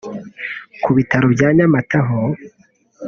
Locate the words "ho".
2.07-2.21